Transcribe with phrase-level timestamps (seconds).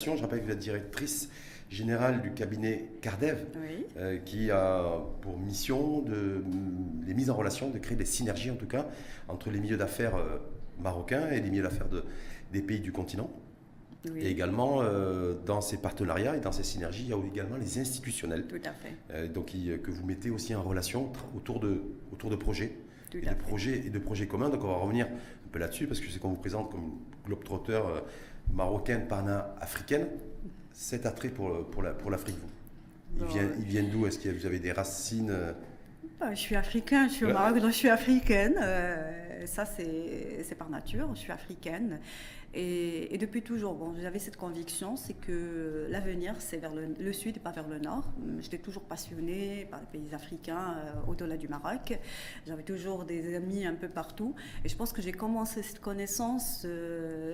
[0.00, 1.28] Je rappelle que vous êtes directrice
[1.70, 3.46] générale du cabinet Cardev,
[3.96, 6.44] euh, qui a pour mission de
[7.04, 8.86] les mises en relation, de créer des synergies en tout cas
[9.26, 10.38] entre les milieux d'affaires euh,
[10.80, 12.04] marocains et les milieux d'affaires de,
[12.52, 13.28] des pays du continent.
[14.14, 17.80] Et également, euh, dans ces partenariats et dans ces synergies, il y a également les
[17.80, 18.46] institutionnels.
[18.46, 19.28] Tout à fait.
[19.28, 22.72] donc, que vous mettez aussi en relation autour de, autour de projets.
[23.12, 24.48] et de projets et de projets communs.
[24.48, 28.04] Donc on va revenir un peu là-dessus parce que c'est qu'on vous présente comme globe-trotteur
[28.52, 30.06] marocaine, pana-africaine,
[30.72, 32.36] cet attrait pour, pour l'Afrique,
[33.16, 33.26] vous
[33.58, 34.06] Ils viennent, d'où?
[34.06, 35.52] Est-ce que vous avez des racines euh?
[36.20, 38.54] bah, Je suis africain, je suis au Maroc, donc je suis africaine.
[38.60, 41.98] Euh, ça, c'est par nature, je suis africaine.
[42.54, 47.40] Et, depuis toujours, bon, j'avais cette conviction, c'est que l'avenir, c'est vers le, sud et
[47.40, 48.10] pas vers le nord.
[48.40, 51.98] J'étais toujours passionnée par les pays africains euh, au-delà du Maroc.
[52.46, 54.34] J'avais toujours des amis un peu partout.
[54.64, 57.27] Et je pense que j'ai commencé cette connaissance euh,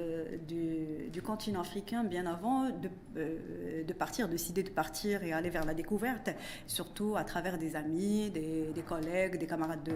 [1.15, 5.51] du, continent africain bien avant de, euh, de partir, de décider de partir et aller
[5.51, 6.31] vers la découverte,
[6.67, 9.95] surtout à travers des amis, des, collègues, des camarades de,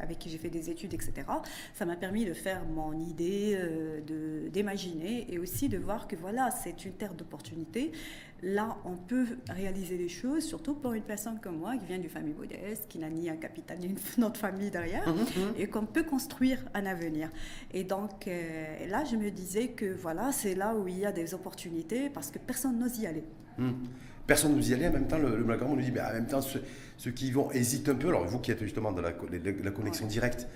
[0.00, 1.12] avec qui j'ai fait des études, etc.
[1.74, 3.58] Ça m'a permis de faire mon idée
[4.52, 7.92] d'imaginer et aussi de voir que voilà, c'est une terre d'opportunités.
[8.42, 12.10] Là, on peut réaliser les choses, surtout pour une personne comme moi qui vient d'une
[12.10, 15.54] famille modeste, qui n'a ni un capital ni une autre famille derrière, mhm, mhm.
[15.56, 17.30] et qu'on peut construire un avenir.
[17.72, 21.12] Et donc euh, là, je me disais que voilà, c'est là où il y a
[21.12, 23.24] des opportunités parce que personne n'ose y aller.
[24.26, 24.88] Personne n'ose y aller.
[24.88, 27.50] En même temps, le, le nous dit, mais en même temps, ceux, qui y vont
[27.52, 28.08] hésitent un peu.
[28.08, 30.48] Alors, vous qui êtes justement dans la, la connexion directe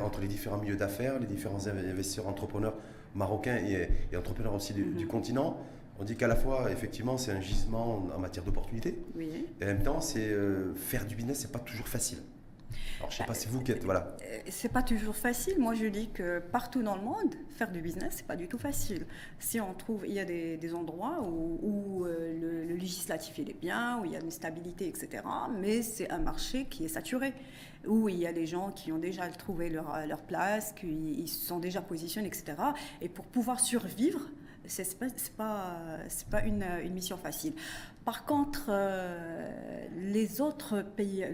[0.00, 2.74] entre les différents milieux d'affaires, les différents investisseurs, entrepreneurs
[3.14, 5.58] marocains et, entrepreneurs aussi du, continent.
[5.98, 8.98] On dit qu'à la fois, effectivement, c'est un gisement en matière d'opportunités.
[9.14, 9.46] Oui.
[9.60, 12.18] Et en même temps, c'est euh, faire du business, c'est pas toujours facile.
[12.98, 13.84] Alors, je sais pas si vous qui êtes.
[13.84, 14.16] Voilà.
[14.22, 15.60] Euh, c'est pas toujours facile.
[15.60, 18.58] Moi, je dis que partout dans le monde, faire du business, c'est pas du tout
[18.58, 19.06] facile.
[19.38, 24.04] Si on trouve, il y a des, endroits où, euh, le, législatif est bien, où
[24.04, 25.22] il y a une stabilité, etc.
[25.60, 27.34] Mais c'est un marché qui est saturé,
[27.86, 31.46] où il y a des gens qui ont déjà trouvé leur, leur place, qui se
[31.46, 32.54] sont déjà positionnés, etc.
[33.00, 34.20] Et pour pouvoir survivre,
[34.66, 35.76] c'est pas, pas,
[36.30, 37.54] pas une, mission facile.
[38.04, 41.24] Par contre, euh, les autres pays,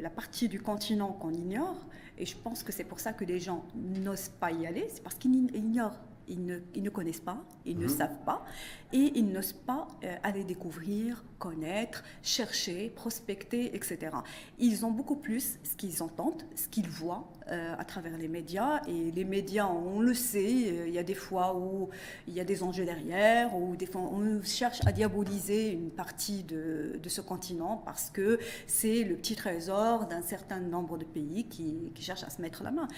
[0.00, 1.86] la partie du continent qu'on ignore,
[2.18, 5.02] et je pense que c'est pour ça que les gens n'osent pas y aller, c'est
[5.02, 5.98] parce qu'ils ignorent
[6.28, 7.88] ils ne, connaissent pas, ils ne mhm.
[7.88, 8.44] savent pas,
[8.92, 14.16] et ils n'osent pas euh, aller découvrir, connaître, chercher, prospecter, etc.
[14.58, 18.80] Ils ont beaucoup plus ce qu'ils entendent, ce qu'ils voient euh, à travers les médias,
[18.86, 21.90] et les médias, on le sait, euh, il y a des fois où
[22.26, 26.42] il y a des enjeux derrière, ou des fois on cherche à diaboliser une partie
[26.42, 31.92] de, ce continent parce que c'est le petit trésor d'un certain nombre de pays qui,
[31.94, 32.88] qui cherchent à se mettre la main.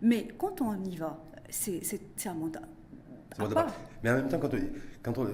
[0.00, 2.34] Mais quand on y va, c'est un
[4.02, 4.58] mais en même temps, quand on,
[5.02, 5.28] quand on,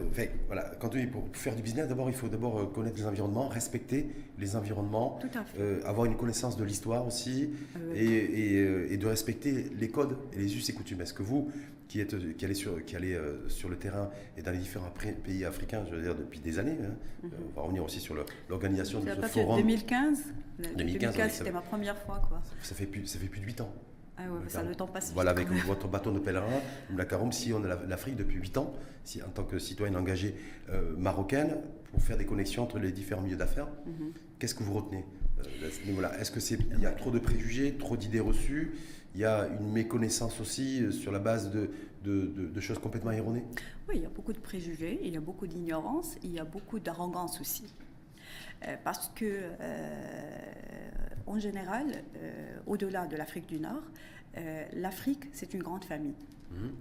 [0.46, 3.48] voilà, quand on pour faire du business, d'abord, il faut d'abord euh, connaître les environnements,
[3.48, 5.18] respecter les environnements,
[5.58, 7.50] euh, avoir une connaissance de l'histoire aussi,
[7.94, 11.00] et, euh, et, de respecter les codes et les us et coutumes.
[11.00, 11.50] Est-ce que vous,
[11.88, 14.92] qui, êtes, qui allez, sur, qui allez sur le terrain et dans les différents
[15.24, 17.30] pays africains, je veux dire, depuis des années, hein, mhm.
[17.50, 18.14] on va revenir aussi sur
[18.48, 19.56] l'organisation de ce forum.
[19.56, 20.24] 2015
[20.76, 22.22] 2015, c'était ma première fois.
[22.28, 22.40] Quoi.
[22.62, 23.72] Ça, fait plus, ça fait plus de 8 ans.
[24.16, 26.60] Ah ça, le temps passe Voilà, avec votre bâton de pèlerin,
[26.94, 30.36] la Caroum, si on a l'Afrique depuis 8 ans, si, en tant que citoyenne engagée
[30.70, 31.56] euh, marocaine,
[31.90, 34.12] pour faire des connexions entre les différents milieux d'affaires, mhm.
[34.38, 35.04] qu'est-ce que vous retenez
[35.40, 38.74] euh, Est-ce que c'est il y a trop de préjugés, trop d'idées reçues?
[39.16, 41.70] Il y a une méconnaissance aussi euh, sur la base de,
[42.04, 43.44] de, de, choses complètement erronées?
[43.88, 46.44] Oui, il y a beaucoup de préjugés, il y a beaucoup d'ignorance, il y a
[46.44, 47.64] beaucoup d'arrogance aussi.
[48.84, 49.40] parce que
[51.26, 51.86] en général,
[52.16, 53.82] euh, au-delà de l'Afrique du Nord,
[54.36, 56.14] euh, l'Afrique, c'est une grande famille.
[56.50, 56.72] Mhm.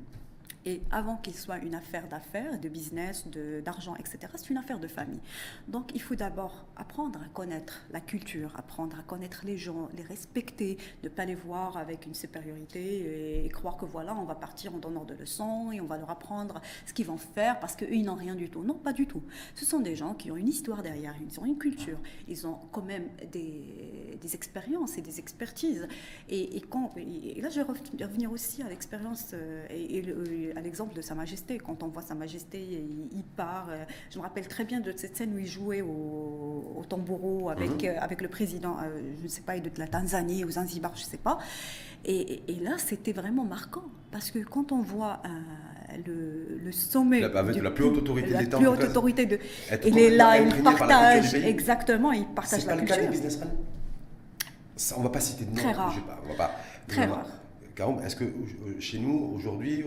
[0.65, 3.27] Et avant qu'il soit une affaire d'affaires, de business,
[3.63, 5.19] d'argent, etc., c'est une affaire de famille.
[5.67, 10.03] Donc il faut d'abord apprendre à connaître la culture, apprendre à connaître les gens, les
[10.03, 14.73] respecter, ne pas les voir avec une supériorité et, croire que voilà, on va partir
[14.73, 17.91] en donnant de leçons et on va leur apprendre ce qu'ils vont faire parce qu'eux,
[17.91, 18.63] ils n'ont rien du tout.
[18.63, 19.21] Non, pas du tout.
[19.55, 22.57] Ce sont des gens qui ont une histoire derrière, ils ont une culture, ils ont
[22.71, 25.87] quand même des, des expériences et des expertises.
[26.29, 30.95] Et, quand, et là, je vais revenir aussi à l'expérience euh, et, et à l'exemple
[30.95, 31.57] de Sa Majesté.
[31.57, 33.67] Quand on voit Sa Majesté, il, part.
[33.69, 37.49] Euh, je me rappelle très bien de cette scène où il jouait au, au tamboureau
[37.49, 37.89] avec, mhm.
[37.89, 41.01] euh, avec le président, euh, je ne sais pas, de la Tanzanie ou Zanzibar, je
[41.01, 41.39] ne sais pas.
[42.05, 43.85] Et, là, c'était vraiment marquant.
[44.11, 45.21] Parce que quand on voit
[46.05, 47.21] le, le, sommet.
[47.21, 48.57] La, la plus haute autorité de l'État.
[48.57, 49.39] La plus haute autorité de.
[49.85, 51.33] Il est là, il partage.
[51.33, 52.95] Exactement, il partage la culture.
[52.95, 53.49] C'est pas le cas des businessmen?
[54.95, 55.61] On ne va pas citer de nom.
[55.61, 55.95] Très rare.
[56.05, 56.51] Pas, on va pas,
[56.87, 57.27] Très rare
[57.75, 58.25] Caron, est-ce que
[58.79, 59.83] chez nous, aujourd'hui,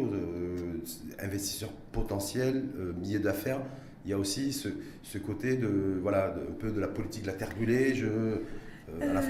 [1.18, 2.64] investisseurs potentiels,
[2.98, 3.60] milliers d'affaires,
[4.04, 4.68] il y a aussi ce,
[5.02, 7.94] ce, côté de, voilà, un peu de la politique de la terre brûlée.
[7.94, 8.06] Je,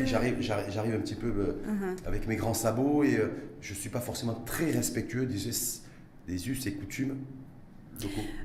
[0.05, 2.06] j'arrive, j'arrive un petit peu uh-huh.
[2.06, 3.20] avec mes grands sabots et
[3.61, 5.50] je ne suis pas forcément très respectueux des,
[6.26, 7.17] des us et coutumes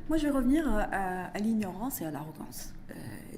[0.09, 2.73] moi, je vais revenir euh, à, l'ignorance et à l'arrogance.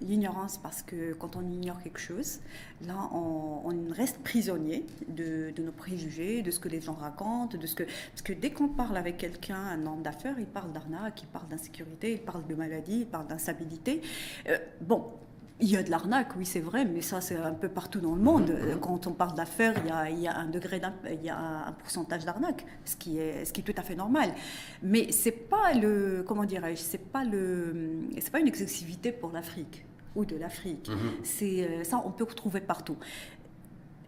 [0.01, 2.39] L'ignorance parce que quand on ignore quelque chose,
[2.85, 7.75] là, on, reste prisonnier de, nos préjugés, de ce que les gens racontent, de ce
[7.75, 7.83] que...
[7.83, 11.47] Parce que dès qu'on parle avec quelqu'un, un homme d'affaires, il parle d'arnaque, il parle
[11.47, 14.01] d'insécurité, il parle de maladie, il parle d'instabilité.
[14.49, 15.11] Euh, bon,
[15.59, 18.15] il y a de l'arnaque, oui, c'est vrai, mais ça, c'est un peu partout dans
[18.15, 18.49] le monde.
[18.49, 18.79] Mhm.
[18.79, 19.75] Quand on parle d'affaires,
[20.09, 23.53] il, y a un degré, il y a un pourcentage d'arnaque, ce qui est, ce
[23.53, 24.33] qui est tout à fait normal.
[24.81, 29.85] Mais c'est pas le, comment dirais-je, c'est pas le, c'est pas une exclusivité pour l'Afrique
[30.15, 30.89] ou de l'Afrique.
[30.89, 31.11] Mhm.
[31.23, 32.97] C'est euh, ça, on peut retrouver partout.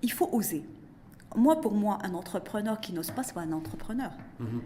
[0.02, 0.64] Il faut oser.
[1.36, 4.12] Moi, pour moi, un entrepreneur qui n'ose pas, c'est pas un entrepreneur.
[4.40, 4.62] Mhm.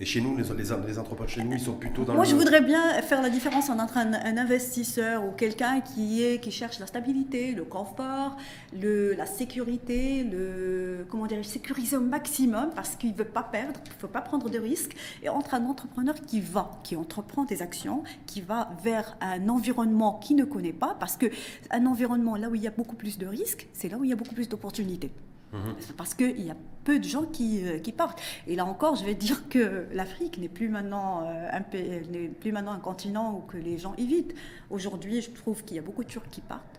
[0.00, 2.62] Et chez nous, les, les, entrepreneurs chez nous, ils sont plutôt dans Moi, je voudrais
[2.62, 7.52] bien faire la différence entre un, investisseur ou quelqu'un qui, est, qui cherche la stabilité,
[7.52, 8.36] le confort,
[8.72, 13.80] le, la sécurité, le, comment dire, sécuriser au maximum parce qu'il ne veut pas perdre,
[13.84, 17.44] il ne faut pas prendre de risques, et entre un entrepreneur qui va, qui entreprend
[17.44, 22.48] des actions, qui va vers un environnement qu'il ne connaît pas, parce qu'un environnement là
[22.48, 24.34] où il y a beaucoup plus de risques, c'est là où il y a beaucoup
[24.34, 25.12] plus d'opportunités.
[25.52, 25.74] Mhm.
[25.96, 28.20] Parce qu'il y a peu de gens qui, euh, qui, partent.
[28.46, 33.40] Et là encore, je vais dire que l'Afrique n'est plus, maintenant, euh, un continent où
[33.40, 34.34] que les gens évitent.
[34.70, 36.71] Aujourd'hui, je trouve qu'il y a beaucoup de Turcs qui partent.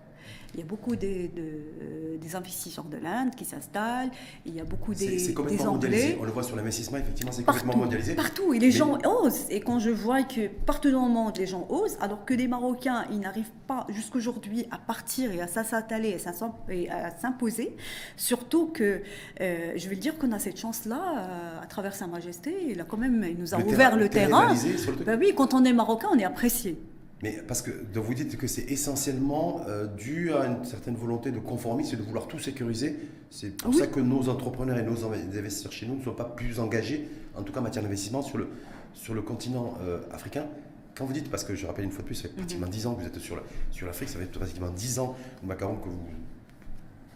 [0.53, 1.31] Il y a beaucoup des,
[2.23, 4.11] des investisseurs de l'Inde qui s'installent.
[4.45, 6.17] Il y a beaucoup des, c'est complètement Mondialisé.
[6.19, 8.15] On le voit sur l'investissement, effectivement, c'est complètement mondialisé.
[8.15, 8.53] Partout.
[8.53, 9.45] Et les gens osent.
[9.49, 12.47] Et quand je vois que partout dans le monde, les gens osent, alors que les
[12.47, 16.17] Marocains, ils n'arrivent pas jusqu'aujourd'hui à partir et à s'installer
[16.69, 17.75] et à s'imposer.
[18.17, 19.01] Surtout que,
[19.41, 22.79] euh, je vais le dire qu'on a cette chance-là, euh, à travers Sa Majesté, il,
[22.79, 24.53] a quand même, il nous a ouvert le terrain.
[25.05, 26.77] Ben oui, quand on est Marocain, on est apprécié.
[27.23, 31.39] Mais parce que vous dites que c'est essentiellement euh, dû à une certaine volonté de
[31.39, 32.99] conformisme et de vouloir tout sécuriser.
[33.29, 36.59] C'est pour ça que nos entrepreneurs et nos investisseurs chez nous ne sont pas plus
[36.59, 38.49] engagés, en tout cas en matière d'investissement, sur le,
[38.93, 40.47] sur le continent euh, africain.
[40.95, 42.83] Quand vous dites, parce que je rappelle une fois de plus, ça fait pratiquement 10
[42.83, 42.91] mhm.
[42.91, 43.37] ans que vous êtes sur
[43.85, 46.05] l'Afrique, sur ça fait pratiquement 10 ans, Macaron, que vous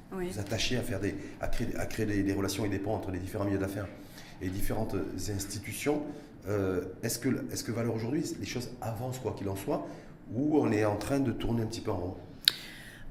[0.10, 2.94] vous attachez à, faire des, à créer, à créer des, des relations et des ponts
[2.94, 3.90] entre les différents milieux d'affaires
[4.42, 4.96] et différentes
[5.30, 6.02] institutions.
[6.48, 9.86] Euh, est-ce que, est que valeur aujourd'hui, les choses avancent quoi qu'il en soit,
[10.34, 12.16] ou on est en train de tourner un petit peu en rond?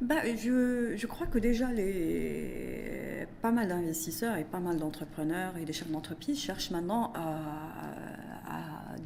[0.01, 5.65] Bah, je, je, crois que déjà les, pas mal d'investisseurs et pas mal d'entrepreneurs et
[5.65, 7.86] des chefs d'entreprise cherchent maintenant à,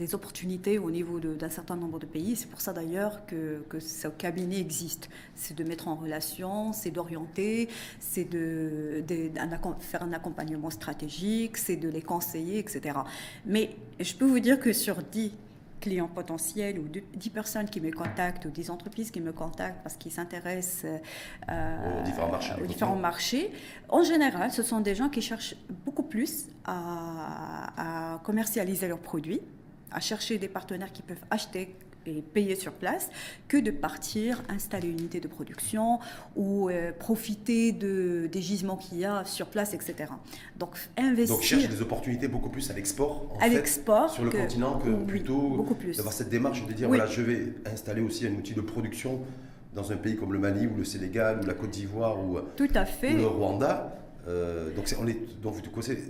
[0.00, 2.35] des opportunités au niveau d'un certain nombre de pays.
[2.35, 5.11] C'est pour ça d'ailleurs que, que, ce cabinet existe.
[5.35, 7.69] C'est de mettre en relation, c'est d'orienter,
[8.00, 9.31] c'est de, de,
[9.81, 12.99] faire un accompagnement stratégique, c'est de les conseiller, etc.
[13.44, 15.32] Mais je peux vous dire que sur 10
[15.81, 19.97] clients potentiels ou 10 personnes qui me contactent ou 10 entreprises qui me contactent parce
[19.97, 20.91] qu'ils s'intéressent
[21.49, 23.50] euh, aux différents, marchés, aux différents marchés,
[23.88, 29.41] en général, ce sont des gens qui cherchent beaucoup plus à, à commercialiser leurs produits,
[29.92, 31.75] à chercher des partenaires qui peuvent acheter
[32.06, 33.10] et payer sur place
[33.48, 35.98] que de partir installer une unité de production
[36.37, 40.10] ou euh, profiter de, des gisements qu'il y a sur place, etc.
[40.58, 41.37] Donc investir.
[41.37, 43.37] Donc chercher des opportunités beaucoup plus à l'export.
[43.40, 44.10] À l'export.
[44.10, 45.66] Sur le continent que plutôt
[45.96, 49.20] d'avoir cette démarche de dire voilà, je vais installer aussi un outil de production
[49.75, 52.68] dans un pays comme le Mali ou le Sénégal ou la Côte d'Ivoire ou, Tout
[52.75, 53.12] à fait.
[53.12, 53.97] le Rwanda.
[54.28, 55.54] Euh, donc, on est, donc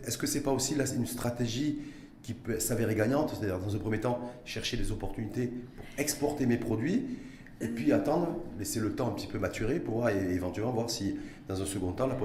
[0.06, 1.78] est-ce que c'est pas aussi là, une stratégie
[2.22, 6.56] qui peut s'avérer gagnante, c'est-à-dire dans un premier temps chercher des opportunités pour exporter mes
[6.56, 7.18] produits,
[7.60, 10.88] et puis attendre, laisser le temps un petit peu maturer pour voir, et éventuellement voir
[10.90, 11.16] si
[11.48, 12.16] dans un second temps la,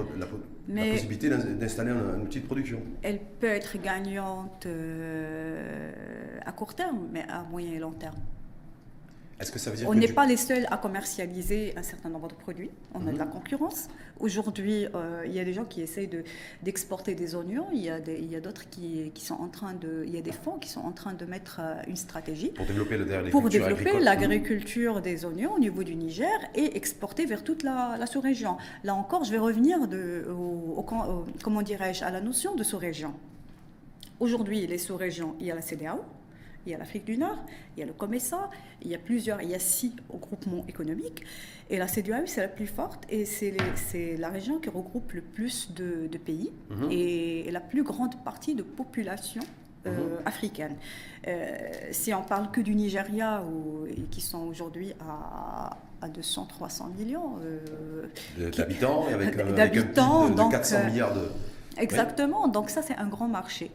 [0.68, 2.80] la, possibilité d'installer un, outil de production.
[3.02, 8.16] Elle peut être gagnante euh, à court terme, mais à moyen et long terme.
[9.38, 12.28] Est-ce que ça veut dire On n'est pas les seuls à commercialiser un certain nombre
[12.28, 12.70] de produits.
[12.94, 13.32] On a de la mhm.
[13.32, 13.88] concurrence.
[14.18, 16.08] Aujourd'hui, euh, il y a des gens qui essayent
[16.62, 17.66] d'exporter des oignons.
[17.72, 20.04] Il y a d'autres qui, qui, sont en train de.
[20.06, 22.52] Il y a des fonds qui sont en train de mettre euh, une stratégie
[23.30, 28.56] pour développer l'agriculture des oignons au niveau du Niger et exporter vers toute la, sous-région.
[28.84, 30.82] Là encore, je vais revenir de, au,
[31.42, 33.12] comment dirais-je à la notion de sous-région.
[34.18, 36.00] Aujourd'hui, les sous-régions, il y a la CDAO,
[36.66, 37.38] il y a l'Afrique du Nord,
[37.76, 38.50] il y a le COMESA,
[38.82, 41.24] il y a plusieurs, il y a six groupements économiques.
[41.70, 45.72] Et la CEDEAO, c'est la plus forte et c'est la région qui regroupe le plus
[45.72, 46.90] de, pays mhm.
[46.90, 49.42] et, la plus grande partie de population
[49.86, 50.22] euh, mhm.
[50.26, 50.76] africaine.
[51.26, 51.56] Euh,
[51.92, 58.50] si on parle que du Nigeria, où, qui sont aujourd'hui à, à 200-300 millions euh,
[58.50, 61.28] d'habitants, avec, avec, un de, 400 milliards de
[61.78, 62.48] Exactement.
[62.48, 63.70] Donc ça, c'est un grand marché.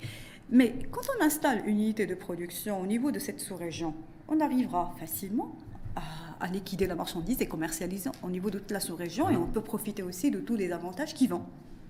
[0.51, 3.93] Mais quand on installe une unité de production au niveau de cette sous-région,
[4.27, 5.55] on arrivera facilement
[5.95, 9.61] à, liquider la marchandise et commercialiser au niveau de toute la sous-région et on peut
[9.61, 11.43] profiter aussi de tous les avantages qui vont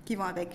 [0.04, 0.50] qui vont avec.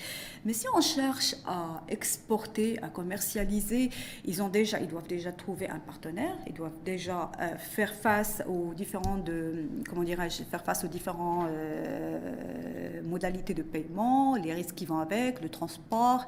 [0.45, 3.89] Mais si on cherche à exporter, à commercialiser,
[4.25, 8.43] ils, ont déjà, ils doivent déjà trouver un partenaire, ils doivent déjà euh, faire face
[8.47, 14.75] aux différents de, comment dirais-je, faire face aux différents euh, modalités de paiement, les risques
[14.75, 16.25] qui vont avec, le transport,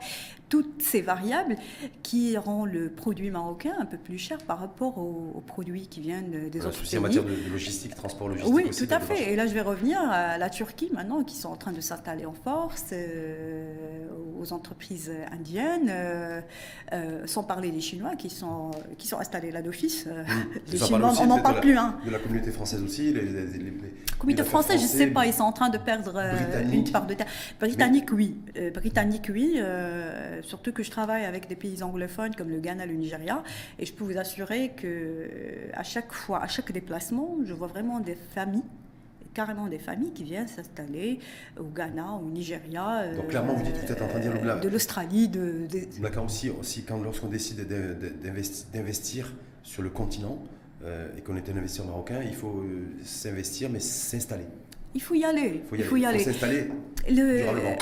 [0.50, 1.56] toutes ces variables
[2.04, 6.50] qui rendent le produit marocain un peu plus cher par rapport aux, produits qui viennent
[6.50, 6.98] des autres pays.
[6.98, 8.54] en matière de, logistique, transport logistique.
[8.54, 9.32] Oui, tout à fait.
[9.32, 12.26] Et là, je vais revenir à la Turquie maintenant, qui sont en train de s'installer
[12.26, 12.94] en force.
[13.10, 13.76] Euh,
[14.40, 16.40] aux entreprises indiennes, euh,
[16.94, 20.06] euh, sans parler des Chinois qui sont, qui sont installés là d'office.
[20.06, 20.72] Mmh.
[20.72, 21.78] Les Chinois, on n'en parle plus.
[21.78, 21.98] Hein.
[22.06, 23.12] De la communauté française aussi.
[23.12, 23.22] Les,
[24.18, 26.18] communauté française, je ne sais pas, ils sont en train de perdre
[26.72, 27.28] une part de terre.
[27.60, 28.38] Britannique, oui.
[28.74, 29.60] Britannique, oui.
[30.44, 33.44] surtout que je travaille avec des pays anglophones comme le Ghana, le Nigeria,
[33.78, 35.30] et je peux vous assurer que
[35.74, 38.64] à chaque fois, à chaque déplacement, je vois vraiment des familles
[39.34, 41.20] carrément des familles qui viennent s'installer
[41.60, 43.14] au Ghana, au Nigeria.
[43.16, 45.68] Donc clairement, vous dites que vous êtes en train de dire le De l'Australie, de...
[46.00, 47.68] D'accord aussi, aussi quand lorsqu'on décide
[48.74, 49.34] d'investir
[49.64, 50.40] sur le continent
[50.84, 54.46] euh, et qu'on est un investisseur marocain, il faut euh, s'investir mais s'installer.
[54.96, 55.64] Il faut y aller.
[55.72, 56.20] Il faut y aller.
[56.20, 56.70] s'installer
[57.08, 57.78] durablement.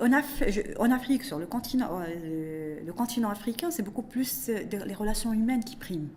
[0.00, 5.32] En, en, Afrique, sur le continent, euh, le continent africain, c'est beaucoup plus les relations
[5.32, 6.10] humaines qui priment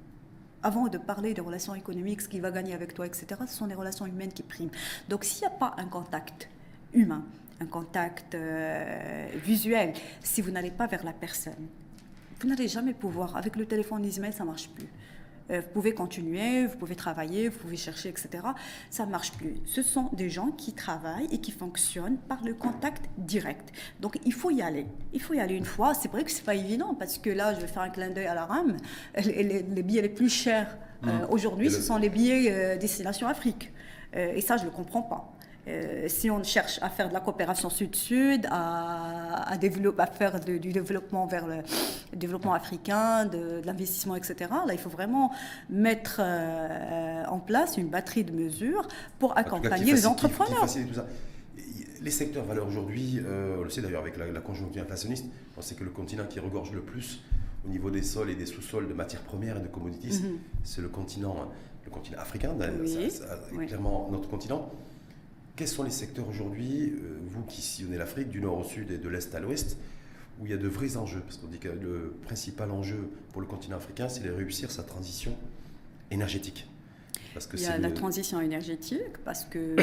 [0.64, 3.66] avant de parler des relations économiques, ce qu'il va gagner avec toi, etc., ce sont
[3.66, 4.72] les relations humaines qui priment.
[5.08, 6.50] Donc s'il n'y a pas un contact
[6.94, 7.24] humain,
[7.62, 11.68] un contact euh, visuel, si vous n'allez pas vers la personne,
[12.40, 13.36] vous n'allez jamais pouvoir.
[13.36, 14.88] Avec le téléphone, les emails, ça ne marche plus.
[15.52, 18.30] Euh, vous pouvez continuer, vous pouvez travailler, vous pouvez chercher, etc.
[18.90, 19.56] Ça ne marche plus.
[19.66, 23.72] Ce sont des gens qui travaillent et qui fonctionnent par le contact direct.
[24.00, 24.86] Donc il faut y aller.
[25.14, 25.94] Il faut y aller une fois.
[25.94, 28.10] C'est vrai que ce n'est pas évident parce que là, je vais faire un clin
[28.10, 28.78] d'œil à la rame.
[29.18, 31.28] Les, billets les plus chers euh, mmh.
[31.32, 33.72] aujourd'hui, ce sont les billets euh, destination Afrique.
[34.14, 35.34] et ça, je ne le comprends pas.
[35.70, 39.58] Euh, si on cherche à faire de la coopération sud-sud, à,
[40.18, 41.58] faire du développement vers le
[42.16, 44.36] développement africain, de, l'investissement, etc.,
[44.66, 45.32] là, il faut vraiment
[45.70, 48.88] mettre euh, en place une batterie de mesures
[49.20, 50.66] pour accompagner les entrepreneurs.
[52.02, 55.26] Les secteurs valeurs aujourd'hui, euh, on le sait d'ailleurs avec la, conjoncture inflationniste,
[55.58, 57.22] on sait que le continent qui regorge le plus
[57.68, 60.38] au niveau des sols et des sous-sols de matières premières et de commodities, mhm.
[60.64, 61.36] c'est le continent,
[61.84, 62.56] le continent africain,
[63.68, 64.72] clairement notre continent.
[65.60, 68.98] Quels sont les secteurs aujourd'hui, euh, vous qui sillonnez l'Afrique, du nord au sud et
[68.98, 69.78] de l'est à l'ouest,
[70.40, 71.20] où il y a de vrais enjeux?
[71.20, 74.84] Parce qu'on dit que le principal enjeu pour le continent africain, c'est de réussir sa
[74.84, 75.36] transition
[76.12, 76.66] énergétique.
[77.34, 79.76] Parce que il y a la transition énergétique, parce que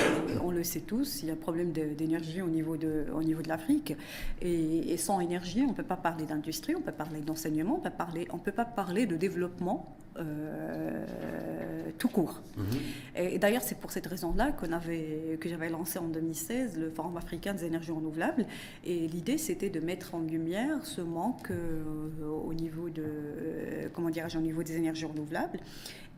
[0.43, 3.43] on le sait tous, il y a un problème d'énergie au niveau de, au niveau
[3.43, 3.95] de l'Afrique.
[4.41, 8.43] Et, sans énergie, on ne peut pas parler d'industrie, on peut parler d'enseignement, on ne
[8.43, 12.43] peut pas parler de développement euh, tout court.
[12.57, 12.65] Mhm.
[13.17, 17.17] Et, d'ailleurs, c'est pour cette raison-là qu'on avait, que j'avais lancé en 2016 le Forum
[17.17, 18.47] africain des énergies renouvelables.
[18.85, 24.11] Et l'idée, c'était de mettre en lumière ce manque euh, au niveau de, euh, comment
[24.11, 25.61] dirais-je, au niveau des énergies renouvelables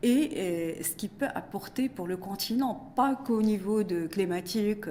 [0.00, 4.84] et, ce qui peut apporter pour le continent, pas qu'au niveau de climatique,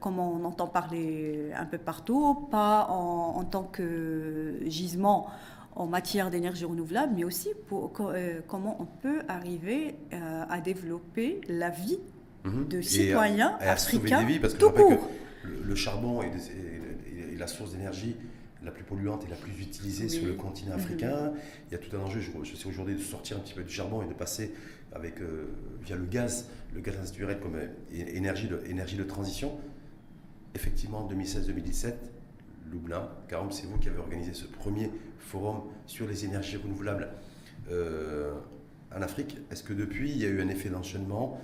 [0.00, 5.28] comme on entend parler un peu partout, pas en, en tant que gisement
[5.76, 11.40] en matière d'énergie renouvelable, mais aussi pour, euh, comment on peut arriver euh, à développer
[11.48, 11.98] la vie
[12.44, 12.68] mhm.
[12.68, 15.10] de citoyens et à, africains des vies, parce que tout court.
[15.42, 16.30] le, charbon est,
[17.36, 18.16] la source d'énergie
[18.62, 20.80] la plus polluante et la plus utilisée sur le continent mhm.
[20.80, 21.32] africain.
[21.68, 23.72] Il y a tout un enjeu, je, sais aujourd'hui, de sortir un petit peu du
[23.72, 24.54] charbon et de passer
[24.92, 25.48] avec, euh,
[25.84, 27.58] via le gaz, le gaz naturel comme
[27.92, 29.58] énergie de, énergie de transition.
[30.54, 31.94] Effectivement, en 2016-2017,
[33.28, 37.08] Karom, c'est vous qui avez organisé ce premier forum sur les énergies renouvelables
[37.70, 38.32] euh,
[38.94, 39.38] en Afrique.
[39.50, 41.40] Est-ce que depuis, il y a eu un effet d'enchaînement?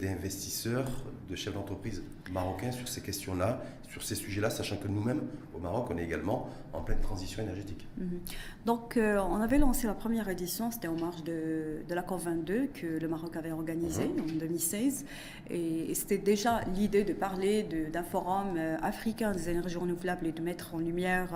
[0.00, 0.90] D'investisseurs,
[1.30, 5.20] de chefs d'entreprise marocains sur ces questions-là, sur ces sujets-là, sachant que nous-mêmes,
[5.54, 7.86] au Maroc, on est également en pleine transition énergétique.
[7.98, 8.20] Mhm.
[8.64, 12.70] Donc, euh, on avait lancé la première édition, c'était en marge de, de, la COP22
[12.72, 14.22] que le Maroc avait organisé mhm.
[14.22, 15.04] en 2016.
[15.50, 20.74] Et, c'était déjà l'idée de parler d'un forum africain des énergies renouvelables et de mettre
[20.74, 21.28] en lumière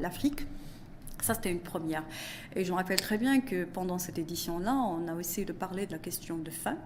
[0.00, 0.46] l'Afrique.
[1.20, 2.04] Ça, c'était une première.
[2.54, 5.86] Et je me rappelle très bien que pendant cette édition-là, on a essayé de parler
[5.86, 6.76] de la question de faim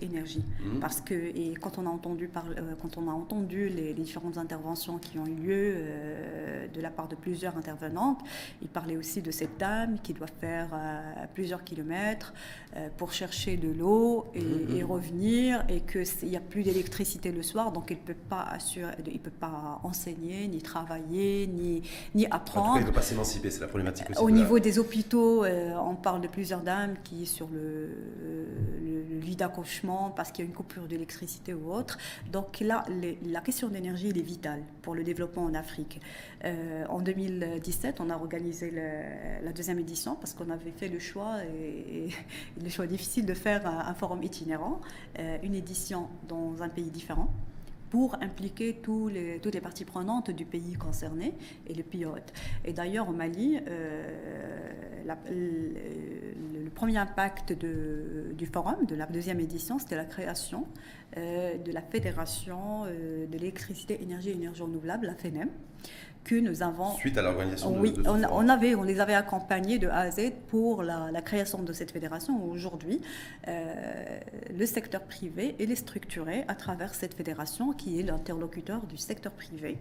[0.00, 0.44] énergie.
[0.60, 0.80] Mmh.
[0.80, 2.44] Parce que et quand on a entendu par,
[2.80, 5.74] quand on a entendu les, différentes interventions qui ont eu lieu
[6.72, 8.20] de la part de plusieurs intervenantes,
[8.62, 10.68] il parlait aussi de cette dame qui doit faire
[11.34, 12.34] plusieurs kilomètres
[12.98, 14.84] pour chercher de l'eau et, mmh, mmh.
[14.84, 19.18] revenir et qu'il n'y a plus d'électricité le soir, donc il peut pas assurer, il
[19.18, 21.82] peut pas enseigner ni travailler ni
[22.14, 22.76] ni apprendre.
[22.76, 24.20] il ne peut pas s'émanciper, c'est la problématique aussi.
[24.20, 27.90] Au niveau des hôpitaux, on parle de plusieurs dames qui sur le,
[28.84, 29.75] le, lit d'accouchement
[30.14, 31.98] parce qu'il y a une coupure d'électricité ou autre.
[32.32, 32.84] Donc là,
[33.24, 36.00] la question d'énergie, elle est vitale pour le développement en Afrique.
[36.44, 38.70] Euh, en 2017, on a organisé
[39.42, 42.08] la deuxième édition parce qu'on avait fait le choix, et,
[42.62, 44.80] le choix difficile de faire un, forum itinérant,
[45.18, 47.30] euh, une édition dans un pays différent
[47.90, 51.34] pour impliquer toutes les parties prenantes du pays concerné
[51.66, 52.32] et le pilote.
[52.64, 59.96] Et d'ailleurs, au Mali, euh, le, premier impact du forum, de la deuxième édition, c'était
[59.96, 60.66] la création
[61.16, 65.48] euh, de la Fédération euh, de l'électricité, énergie et énergie renouvelable, la FENEM,
[66.26, 66.92] que nous avons...
[66.96, 70.32] Suite à l'organisation Oui, on, on, avait, on les avait accompagnés de A à Z
[70.48, 72.44] pour la, création de cette fédération.
[72.44, 73.00] Aujourd'hui,
[73.46, 74.18] euh,
[74.52, 79.78] le secteur privé est structuré à travers cette fédération qui est l'interlocuteur du secteur privé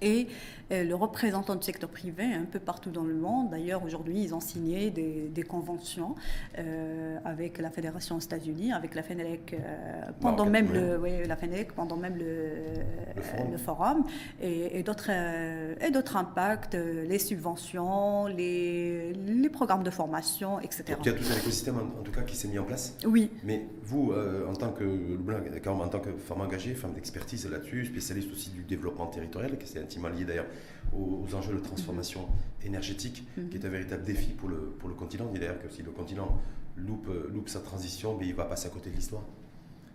[0.00, 0.28] et
[0.72, 3.50] euh, le représentant du secteur privé un peu partout dans le monde.
[3.50, 6.16] D'ailleurs, aujourd'hui, ils ont signé des, conventions
[6.58, 11.72] euh, avec la Fédération aux États-Unis, avec la FENELEC euh, pendant même le, la FENELEC
[11.72, 12.48] pendant même le,
[13.50, 14.04] le forum.
[14.42, 20.84] et, et d'autres et d'autres impacts, les subventions, les, les programmes de formation, etc.
[20.88, 22.96] il y a tout un écosystème en, tout cas qui s'est mis en place.
[23.06, 23.30] Oui.
[23.44, 24.12] Mais vous,
[24.48, 24.84] en tant que
[25.68, 30.08] en tant que femme engagée, femme d'expertise là-dessus, spécialiste aussi du développement territorial, qui intimement
[30.08, 30.46] lié d'ailleurs
[30.92, 32.28] aux, enjeux de transformation
[32.64, 33.48] énergétique, mhm.
[33.48, 35.30] qui est un véritable défi pour le, pour le continent.
[35.34, 36.40] Et d'ailleurs que si le continent
[36.76, 39.22] loupe, loupe sa transition, mais il va passer à côté de l'histoire.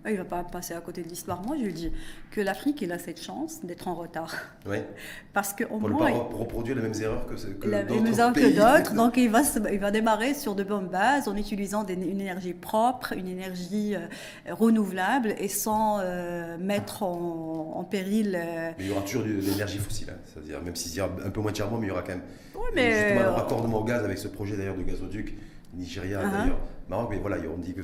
[0.06, 1.44] Il ne va pas passer à côté de l'histoire.
[1.44, 1.92] Moi, je dis
[2.32, 4.34] que l'Afrique, il a cette chance d'être en retard.
[4.66, 4.78] Oui.
[5.34, 6.10] Parce qu'au Pour moins.
[6.10, 8.96] ne pas reproduire les mêmes erreurs que, que les mêmes erreurs que d'autres.
[8.96, 9.42] Donc, il va,
[9.72, 14.08] il va démarrer sur de bonnes bases en utilisant une énergie propre, une énergie euh,
[14.50, 18.36] renouvelable et sans euh, mettre en, péril.
[18.36, 20.10] Euh, mais il y aura toujours de l'énergie fossile.
[20.10, 20.20] Hein.
[20.26, 22.14] C'est-à-dire, même s'il y a un peu moins de charbon, mais il y aura quand
[22.14, 22.24] même.
[22.56, 22.92] Oui, mais.
[22.92, 25.36] Justement, le raccordement au gaz avec ce projet d'ailleurs de gazoduc
[25.74, 26.32] Nigeria uh-huh.
[26.32, 26.60] d'ailleurs,
[26.90, 27.82] Maroc, mais voilà, on dit que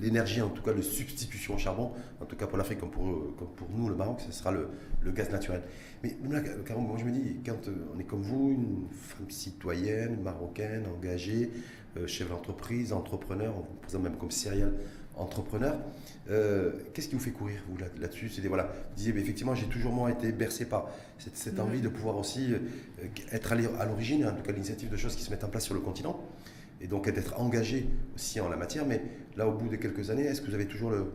[0.00, 3.34] l'énergie, en tout cas de substitution au charbon, en tout cas pour l'Afrique comme pour,
[3.36, 4.68] pour nous, le Maroc, ce sera le,
[5.02, 5.62] le gaz naturel.
[6.02, 6.40] Mais là,
[6.78, 11.50] moi je me dis, quand euh, on est comme vous, une femme citoyenne, marocaine, engagée,
[11.98, 14.72] euh, chef d'entreprise, entrepreneur, on vous présente même comme serial
[15.16, 15.76] entrepreneur,
[16.30, 18.30] euh, qu'est-ce qui vous fait courir vous là-dessus?
[18.30, 21.82] C'est voilà, vous disiez, mais effectivement, j'ai toujours moi été bercé par cette, cette envie
[21.82, 22.54] de pouvoir aussi
[23.30, 25.74] être à l'origine, en tout cas l'initiative de choses qui se mettent en place sur
[25.74, 26.18] le continent
[26.80, 28.86] et donc d'être engagé aussi en la matière.
[28.86, 29.02] Mais
[29.36, 31.12] là, au bout de quelques années, est-ce que vous avez toujours le,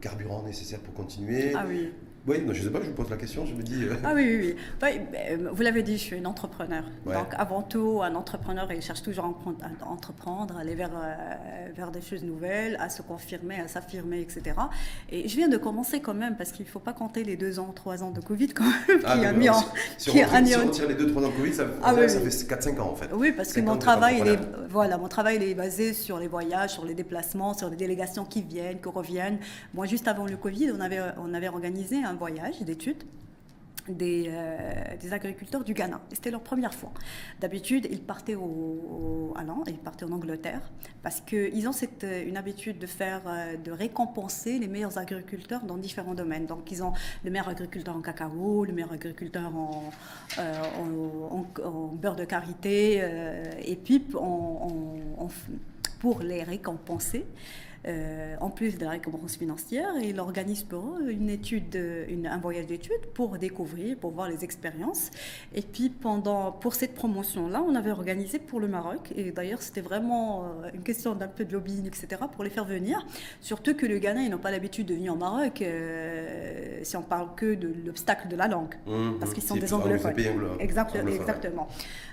[0.00, 1.52] carburant nécessaire pour continuer?
[1.54, 1.92] Ah oui.
[2.30, 3.82] Oui, je ne sais pas, je vous pose la question, je me dis...
[3.82, 5.00] Euh, ah oui, oui, oui.
[5.24, 6.84] Euh, vous l'avez dit, je suis une entrepreneur.
[7.04, 11.14] Donc avant tout, un entrepreneur, il cherche toujours à entreprendre, à aller vers, euh,
[11.74, 14.54] vers des choses nouvelles, à se confirmer, à s'affirmer, etc.
[15.10, 17.58] Et je viens de commencer quand même, parce qu'il ne faut pas compter les deux
[17.58, 19.64] ans, trois ans de Covid quand même, ah, qui a mis en...
[19.98, 22.90] Si, on, retire, les deux, trois ans de Covid, ça, ah ça fait 4-5 ans
[22.92, 23.08] en fait.
[23.12, 24.38] Oui, parce que mon travail, il est,
[24.68, 28.24] voilà, mon travail il est basé sur les voyages, sur les déplacements, sur les délégations
[28.24, 29.38] qui viennent, qui reviennent.
[29.74, 33.02] Moi, juste avant le Covid, on avait, on avait organisé un voyage d'études
[33.88, 36.00] des, euh, des, agriculteurs du Ghana.
[36.12, 36.92] C'était leur première fois.
[37.40, 40.60] D'habitude, ils partaient au, à ils partaient en Angleterre,
[41.02, 45.62] parce qu'ils ont cette, euh, une habitude de faire, euh, de récompenser les meilleurs agriculteurs
[45.62, 46.46] dans différents domaines.
[46.46, 46.92] Donc, ils ont
[47.24, 49.90] le meilleur agriculteur en cacao, le meilleur agriculteur en,
[50.38, 53.02] en, beurre de karité,
[53.64, 53.98] et puis
[56.00, 57.24] pour les récompenser.
[57.86, 62.38] Euh, en plus de la récompense financière, il organise pour eux une étude, une, un
[62.38, 65.10] voyage d'études pour découvrir, pour voir les expériences.
[65.54, 69.80] Et puis pendant, pour cette promotion-là, on avait organisé pour le Maroc, et d'ailleurs c'était
[69.80, 73.06] vraiment euh, une question d'un peu de lobbying, etc., pour les faire venir.
[73.40, 77.02] Surtout que le Ghana, ils n'ont pas l'habitude de venir au Maroc euh, si on
[77.02, 79.34] parle que de l'obstacle de la langue, mmh, parce mmh.
[79.34, 80.14] qu'ils sont des anglophones.
[80.58, 81.68] Exactement, exactement.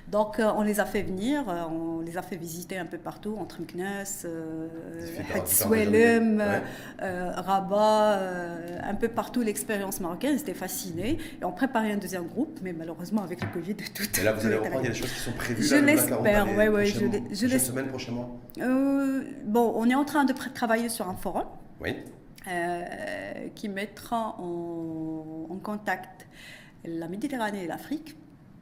[0.08, 3.60] Donc on les a fait venir, on les a fait visiter un peu partout, entre
[3.60, 4.70] Meknès, euh,
[7.02, 10.36] euh, Rabat, euh, un peu partout l'expérience marocaine.
[10.36, 11.18] Ils étaient fascinés.
[11.42, 14.04] Et on préparait un deuxième groupe, mais malheureusement avec le Covid, tout.
[14.20, 15.64] Et là, vous allez reprendre, il y a des choses qui sont prévues.
[15.64, 16.86] Je l'espère, oui, oui.
[17.32, 21.46] Je, je semaine prochainement euh, Bon, on est en train de travailler sur un forum.
[21.82, 21.96] Oui.
[23.56, 26.28] qui mettra en, en contact
[26.86, 28.16] la Méditerranée et l'Afrique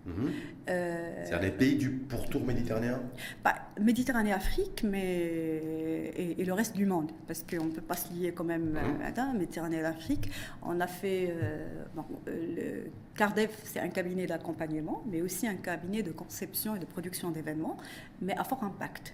[0.05, 0.31] Mhm.
[0.67, 3.01] C'est-à-dire les pays du pourtour méditerranéen
[3.43, 8.13] bah, Méditerranée, Afrique, mais et, le reste du monde, parce qu'on ne peut pas se
[8.13, 9.01] lier quand même mhm.
[9.03, 10.29] à ça, Méditerranée et Afrique.
[10.63, 11.33] On a fait,
[12.35, 17.31] le Cardef, c'est un cabinet d'accompagnement, mais aussi un cabinet de conception et de production
[17.31, 17.77] d'événements,
[18.21, 19.13] mais à fort impact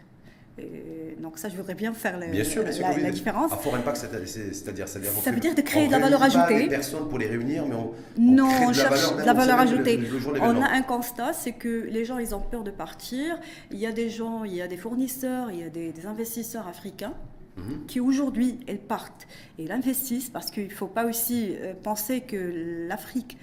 [1.21, 3.53] donc ça, je voudrais bien faire la, bien sûr, la, différence.
[3.53, 6.63] À fort impact, c'est-à-dire ça veut dire de créer de la valeur ajoutée.
[6.63, 9.99] Pas personnes pour les réunir, mais on, non, crée on cherche de la valeur, ajoutée.
[10.41, 13.39] on a un constat, c'est que les gens, ils ont peur de partir.
[13.71, 16.67] Il y a des gens, il y a des fournisseurs, il y a des, investisseurs
[16.67, 17.13] africains
[17.57, 17.85] mhm.
[17.87, 19.27] qui aujourd'hui, elles partent
[19.59, 23.37] et investissent parce qu'il ne faut pas aussi euh, penser que l'Afrique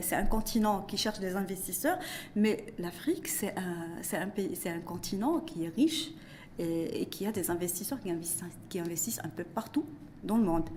[0.00, 1.98] c'est un continent qui cherche des investisseurs,
[2.36, 6.12] mais l'Afrique, c'est un, un, pays, un continent qui est riche,
[6.58, 7.98] et, qui a des investisseurs
[8.68, 9.84] qui investissent, un peu partout
[10.22, 10.68] dans le monde.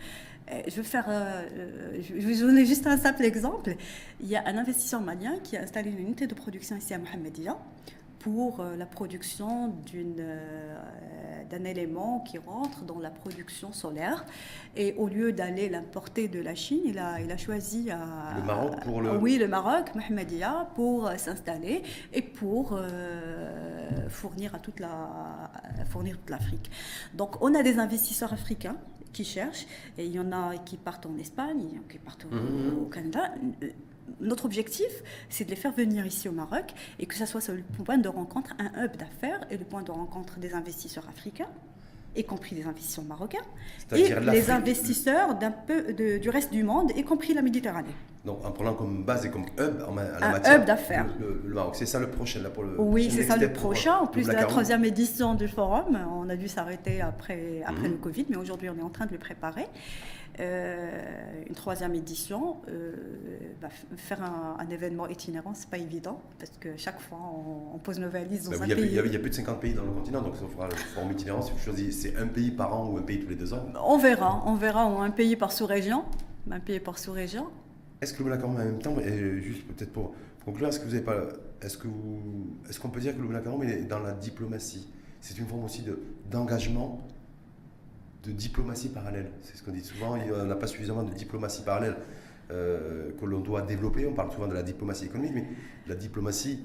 [0.49, 3.75] Je vais, faire, euh, je vais donner juste un simple exemple.
[4.21, 6.97] Il y a un investisseur malien qui a installé une unité de production ici à
[6.97, 7.57] Mohamedia
[8.19, 10.75] pour euh, la production euh,
[11.49, 14.25] d'un élément qui rentre dans la production solaire.
[14.75, 18.79] Et au lieu d'aller l'importer de la Chine, il a, il a choisi le Maroc
[18.83, 19.17] pour le...
[19.17, 22.79] Oui, le Maroc, Mohamedia, pour s'installer et pour
[24.09, 25.49] fournir à toute la
[25.89, 26.69] fournir toute l'Afrique.
[27.13, 28.77] Donc on a des investisseurs africains
[29.13, 29.65] qui cherchent
[29.97, 32.89] et il y en a qui partent en Espagne, qui partent au, mmh.
[32.89, 33.33] Canada.
[34.21, 34.87] Notre objectif,
[35.29, 38.09] c'est de les faire venir ici au Maroc et que ça soit le point de
[38.09, 41.49] rencontre, un hub d'affaires et le point de rencontre des investisseurs africains
[42.17, 43.45] y compris des investisseurs marocains,
[43.95, 47.93] et les investisseurs d'un peu du reste du monde, y compris la Méditerranée.
[48.25, 51.05] Donc en prenant comme base et comme hub en, la un matière, hub d'affaires.
[51.19, 52.75] Le, Maroc, c'est ça le prochain là pour le.
[52.77, 53.95] Oui, c'est ça le prochain.
[53.95, 57.93] En plus de la troisième édition du forum, on a dû s'arrêter après après mhm.
[57.93, 59.67] le Covid, mais aujourd'hui on est en train de le préparer.
[60.39, 62.93] Euh, une troisième édition, euh,
[63.59, 67.17] bah, faire un, événement itinérant, c'est pas évident parce que chaque fois
[67.73, 68.85] on, pose nos valises dans bah, un il y a pays.
[69.05, 71.11] il y, a plus de 50 pays dans le continent, donc ça fera le forum
[71.11, 71.41] itinérant.
[71.41, 73.65] Si vous choisissez, c'est un pays par an ou un pays tous les deux ans.
[73.83, 76.03] On verra, on verra ou un pays par sous-région,
[76.51, 77.47] un pays par sous-région.
[78.01, 80.13] Est-ce que le Black en même temps, et juste peut-être pour
[80.45, 81.23] conclure, est-ce que vous avez pas,
[81.63, 84.87] est-ce que vous, est-ce qu'on peut dire que le Black est dans la diplomatie?
[85.19, 85.97] C'est une forme aussi de
[86.29, 87.01] d'engagement
[88.23, 89.31] de diplomatie parallèle.
[89.41, 90.15] C'est ce qu'on dit souvent.
[90.15, 91.95] Il n'y a pas suffisamment de diplomatie parallèle
[92.51, 94.05] euh, que l'on doit développer.
[94.05, 95.47] On parle souvent de la diplomatie économique, mais
[95.87, 96.59] la diplomatie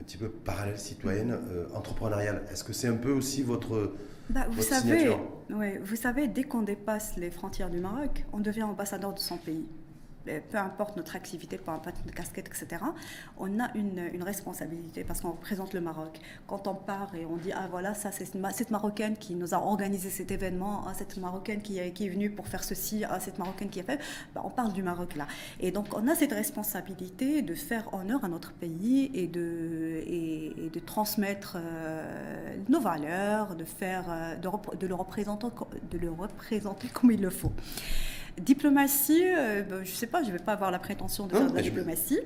[0.00, 2.42] un petit peu parallèle, citoyenne, euh, entrepreneuriale.
[2.50, 3.94] Est-ce que c'est un peu aussi votre,
[4.28, 5.14] bah, vous savez,
[5.50, 9.36] ouais, Vous savez, dès qu'on dépasse les frontières du Maroc, on devient ambassadeur de son
[9.36, 9.66] pays
[10.50, 12.82] peu importe notre activité, peu importe notre casquette, etc.,
[13.38, 16.18] on a une, responsabilité parce qu'on représente le Maroc.
[16.48, 19.58] Quand on part et on dit, ah voilà, ça c'est cette Marocaine qui nous a
[19.58, 23.68] organisé cet événement, ah, cette Marocaine qui, est, venue pour faire ceci, ah, cette Marocaine
[23.68, 24.00] qui a fait,
[24.34, 25.26] bah, on parle du Maroc là.
[25.60, 30.70] Et donc on a cette responsabilité de faire honneur à notre pays et de, et,
[30.72, 37.52] de transmettre euh, nos valeurs, de, faire, euh, de le représenter comme il le faut.
[38.40, 41.34] Diplomatie, euh, ben, je ne sais pas, je ne vais pas avoir la prétention de
[41.34, 42.20] faire de la diplomatie,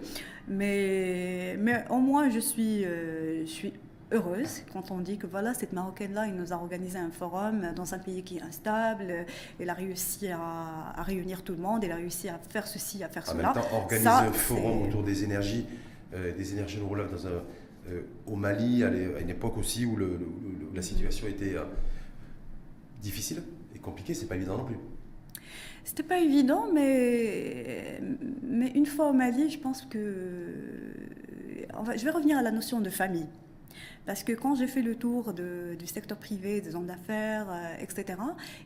[0.48, 3.72] mais, mais au moins je suis, euh, je suis
[4.10, 7.94] heureuse quand on dit que voilà, cette Marocaine-là, il nous a organisé un forum dans
[7.94, 9.24] un pays qui est instable,
[9.60, 13.08] elle a réussi à, réunir tout le monde, elle a réussi à faire ceci, à
[13.08, 13.52] faire en cela.
[13.54, 15.64] Même temps, organiser un forum autour des énergies,
[16.12, 17.42] euh, des énergies renouvelables dans un,
[18.26, 20.18] au Mali, à une époque aussi où le,
[20.74, 21.56] la situation était
[23.00, 23.42] difficile
[23.74, 24.76] et compliquée, c'est pas évident non plus.
[25.84, 28.00] C'était pas évident, mais,
[28.42, 29.98] mais une fois au Mali, je pense que.
[31.96, 33.28] je vais revenir à la notion de famille.
[34.06, 38.18] Parce que quand j'ai fait le tour du secteur privé, des hommes d'affaires, euh, etc.,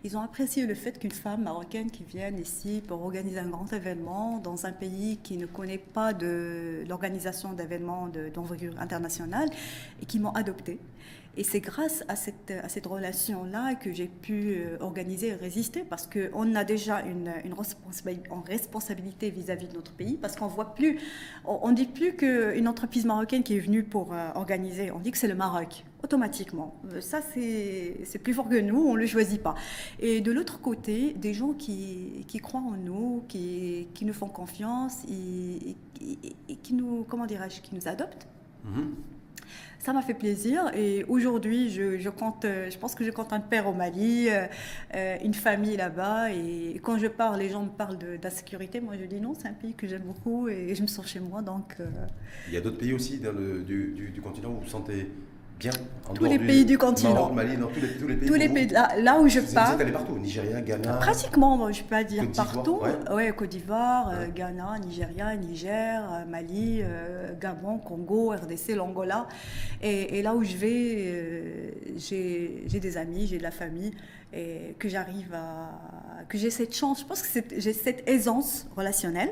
[0.05, 3.71] ils ont apprécié le fait qu'une femme marocaine qui vienne ici pour organiser un grand
[3.73, 9.51] événement dans un pays qui ne connaît pas de l'organisation d'événements d'envergure internationale
[10.01, 10.79] et qui m'ont adoptée.
[11.37, 15.81] Et c'est grâce à cette, à cette relation-là que j'ai pu euh, organiser et résister
[15.83, 17.55] parce qu'on a déjà une, une
[18.47, 21.01] responsabilité vis-à-vis de notre pays parce qu'on voit plus,
[21.45, 25.11] on ne dit plus qu'une entreprise marocaine qui est venue pour euh, organiser, on dit
[25.11, 26.75] que c'est le Maroc automatiquement.
[26.93, 29.55] Euh, ça, c'est plus fort que nous, on ne le choisit pas.
[29.99, 34.29] Et de l'autre côté, des gens qui, qui, croient en nous, qui, qui nous font
[34.29, 35.75] confiance et,
[36.63, 38.29] qui nous, comment dirais-je, qui nous adoptent.
[38.67, 39.14] Mm-hmm.
[39.85, 43.41] Ça m'a fait plaisir et aujourd'hui, je, compte, euh, je pense que je compte un
[43.41, 44.47] père au Mali, euh,
[44.95, 46.33] euh, une famille là-bas.
[46.33, 48.81] Et quand je parle, les gens me parlent de, sécurité.
[48.81, 51.21] Moi, je dis non, c'est un pays que j'aime beaucoup et je me sens chez
[51.21, 51.43] moi.
[51.43, 51.77] Donc,
[52.49, 55.07] Il y a d'autres pays aussi dans le, du, du, continent où vous vous sentez
[55.65, 55.73] bien
[56.09, 57.15] en tous les pays du continent.
[57.15, 58.29] Maroc, Mali, dans tous les, tous les pays.
[58.29, 59.69] Tous les pays là, là, où je pars.
[59.69, 60.95] Vous êtes allé partout, Nigeria, Ghana.
[60.95, 62.81] Pratiquement, je peux pas dire partout.
[63.11, 63.33] Ouais.
[63.35, 69.27] Côte d'Ivoire, euh, Ghana, Nigeria, Niger, euh, Mali, euh, Gabon, Congo, RDC, l'Angola.
[69.81, 73.93] Et, et, là où je vais, j'ai des amis, j'ai de la famille
[74.33, 75.71] et que j'arrive à
[76.29, 77.01] que j'ai cette chance.
[77.01, 79.31] Je pense que j'ai cette aisance relationnelle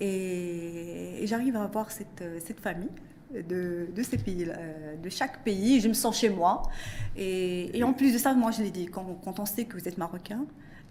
[0.00, 2.90] et, et j'arrive à avoir cette, cette famille
[3.32, 5.80] de, de, ces pays, euh, de chaque pays.
[5.80, 6.62] Je me sens chez moi.
[7.16, 9.88] Et, en plus de ça, moi, je l'ai dit, quand, quand, on sait que vous
[9.88, 10.44] êtes marocain,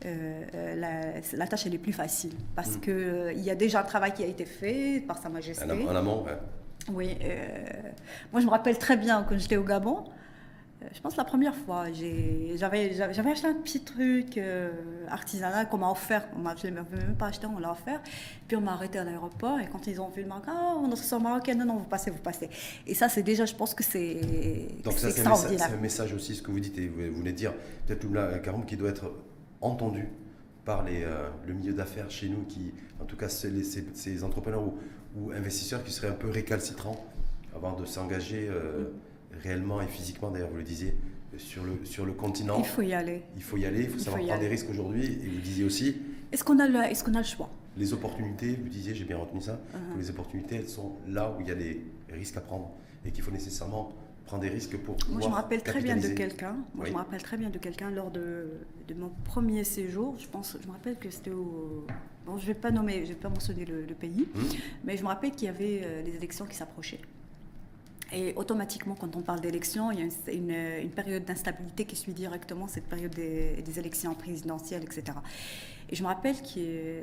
[0.06, 2.82] euh, euh, la, tâche elle est plus facile parce mm.
[2.82, 5.65] que qu'il y a déjà un travail qui a été fait par Sa Majesté.
[5.65, 6.26] En amont,
[6.93, 7.17] Oui.
[8.32, 10.06] moi, je me rappelle très bien quand j'étais au Gabon.
[10.84, 14.70] Euh, je pense la première fois, j'avais acheté un petit truc euh,
[15.10, 16.28] artisanal qu'on m'a offert.
[16.36, 18.02] je ne l'ai même pas acheté, on l'a offert.
[18.48, 20.92] Puis on m'a arrêté à l'aéroport et quand ils ont vu le marque, ah, on
[20.92, 22.50] est marocain, non, non, vous passez, vous passez.
[22.86, 24.22] Et ça, c'est déjà, je pense que c'est
[24.84, 27.54] Donc ça, c'est un, message aussi, ce que vous dites, et vous, venez de dire,
[27.86, 29.12] peut-être Oumla Karoum, qui doit être
[29.62, 30.08] entendu
[30.63, 34.62] par les, euh, le milieu d'affaires chez nous, qui, en tout cas, ces, ces entrepreneurs
[34.62, 34.78] ou,
[35.16, 37.04] ou, investisseurs qui seraient un peu récalcitrants
[37.56, 38.50] avant de s'engager
[39.43, 40.95] réellement et physiquement, d'ailleurs, vous le disiez,
[41.38, 42.58] sur le, sur le continent.
[42.60, 43.23] Il faut y aller.
[43.36, 45.06] Il faut y aller, il faut savoir prendre des risques aujourd'hui.
[45.06, 45.97] Et vous disiez aussi.
[46.32, 47.50] Est-ce qu'on a, le, est qu'on a le choix?
[47.78, 49.93] Les opportunités, vous disiez, j'ai bien retenu ça, uh-huh.
[49.93, 52.71] que les opportunités, elles sont là où il y a des risques à prendre
[53.06, 53.93] et qu'il faut nécessairement
[54.26, 54.97] prendre des risques pour.
[55.10, 56.58] Moi, je me rappelle très bien de quelqu'un.
[56.73, 58.50] Moi, je me rappelle très bien de quelqu'un lors de,
[58.88, 60.15] de, mon premier séjour.
[60.19, 61.86] Je pense, je me rappelle que c'était au.
[62.26, 64.43] Bon, je vais pas nommer, je vais pas mentionner le, pays, hum.
[64.84, 67.00] mais je me rappelle qu'il y avait euh, les élections qui s'approchaient.
[68.13, 72.67] Et automatiquement, quand on parle d'élections, il y a une, période d'instabilité qui suit directement
[72.67, 75.17] cette période des, élections présidentielles, etc.
[75.89, 77.02] Et je me rappelle euh,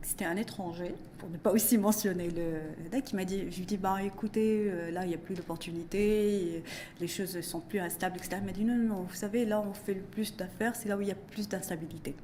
[0.00, 3.66] que c'était un étranger, pour ne pas aussi mentionner le, qui m'a dit, je lui
[3.66, 6.62] dis, bah écoutez, euh, là il n'y a plus d'opportunités,
[7.00, 8.38] les choses sont plus instables, etc.
[8.40, 10.88] Il m'a dit, non, non, non, vous savez, là on fait le plus d'affaires, c'est
[10.88, 12.14] là où il y a plus d'instabilité.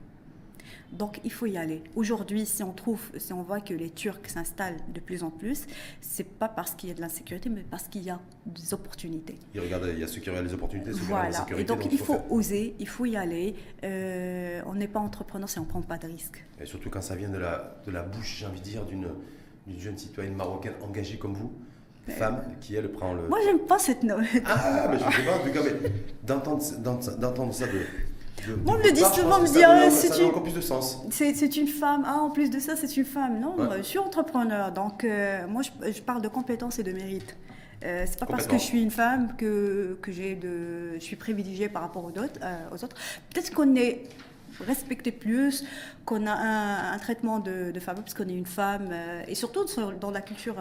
[0.92, 1.82] Donc il faut y aller.
[1.94, 5.66] Aujourd'hui, si on trouve, si on voit que les Turcs s'installent de plus en plus,
[6.00, 9.38] c'est pas parce qu'il y a de l'insécurité, mais parce qu'il y a des opportunités.
[9.54, 11.40] Il regarde, il y a ceux qui regardent les opportunités, ceux qui voilà.
[11.42, 13.54] regardent Et donc, il faut, oser, il faut y aller.
[13.84, 16.44] Euh, on n'est pas entrepreneur si on ne prend pas de risques.
[16.60, 19.08] Et surtout quand ça vient de la, de la bouche, j'ai envie de dire, d'une
[19.78, 21.52] jeune citoyenne marocaine engagée comme vous
[22.08, 23.28] femme qui elle prend le.
[23.28, 24.24] Moi j'aime pas cette note.
[24.44, 25.90] Ah, mais je sais pas, en tout cas, mais
[26.24, 27.80] d'entendre ça de,
[28.64, 30.28] moi, me le dit souvent, me dit, ah, c'est une...
[30.28, 31.02] encore plus de sens.
[31.10, 32.04] C'est une femme.
[32.06, 33.40] Ah, en plus de ça, c'est une femme.
[33.40, 34.72] Non, je suis entrepreneur.
[34.72, 37.36] Donc, euh, moi, je, parle de compétences et de mérite.
[37.84, 41.16] Euh, c'est pas parce que je suis une femme que, que j'ai de, je suis
[41.16, 42.38] privilégiée par rapport aux autres.
[42.42, 42.96] Euh, aux autres.
[43.30, 44.04] Peut-être qu'on est
[44.60, 45.64] respecté plus,
[46.04, 48.88] qu'on a un, traitement de, de faveur parce qu'on est une femme.
[48.92, 49.64] Euh, et surtout
[50.00, 50.56] dans la culture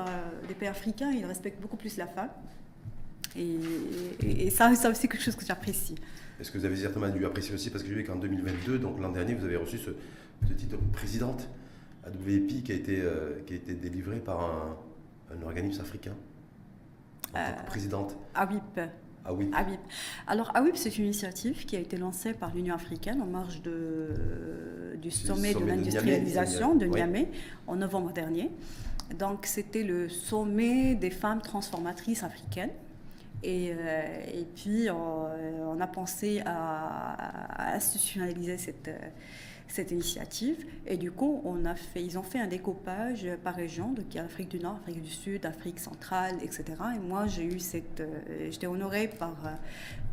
[0.48, 2.30] des pays africains, ils respectent beaucoup plus la femme.
[3.36, 3.58] Et,
[4.24, 5.96] et, et ça, ça aussi quelque chose que j'apprécie.
[6.42, 9.00] Est-ce que vous avez certainement dû apprécier aussi Parce que j'ai vu qu'en 2022, donc
[9.00, 9.92] l'an dernier, vous avez reçu ce,
[10.54, 11.48] titre de présidente
[12.26, 14.78] WIP qui a été, euh, qui a été délivré par un,
[15.46, 16.16] organisme africain.
[17.30, 18.18] En tant que euh, présidente.
[18.34, 18.80] AWIP.
[19.24, 19.54] AWIP.
[19.54, 19.80] AWIP.
[20.26, 24.98] Alors AWIP, c'est une initiative qui a été lancée par l'Union africaine en marge de,
[25.00, 27.30] du sommet, de l'industrialisation de Niamey
[27.68, 28.50] en novembre dernier.
[29.20, 32.72] Donc c'était le sommet des femmes transformatrices africaines.
[33.44, 38.92] Et, euh, et puis, on, a pensé à, institutionnaliser cette,
[39.72, 40.66] cette initiative.
[40.86, 44.16] Et du coup, on a fait, ils ont fait un découpage par région, donc il
[44.16, 46.66] y a l'Afrique du Nord, Afrique du Sud, Afrique centrale, etc.
[46.96, 49.36] Et moi, j'ai eu cette, euh, j'étais honorée par,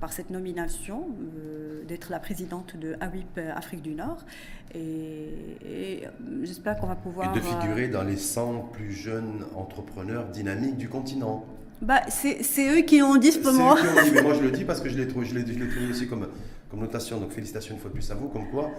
[0.01, 4.25] par cette nomination euh, d'être la présidente de AWIP Afrique du Nord.
[4.75, 6.05] Et,
[6.43, 7.35] j'espère qu'on va pouvoir...
[7.35, 11.45] Et de figurer dans les 100 plus jeunes entrepreneurs dynamiques du continent.
[11.81, 13.77] Bah, c'est eux qui ont dit pour moi.
[14.13, 16.29] mais moi je le dis parce que je l'ai trouvé, je trouvé aussi comme,
[16.71, 17.21] comme notation.
[17.21, 18.29] Donc félicitations une fois de plus à vous.
[18.29, 18.71] Comme quoi,